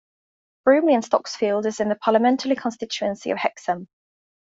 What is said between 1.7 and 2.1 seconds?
in the